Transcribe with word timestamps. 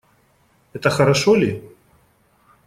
Это 0.73 0.89
хорошо 0.89 1.35
ли? 1.35 1.61